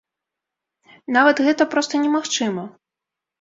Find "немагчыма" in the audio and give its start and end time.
2.07-2.65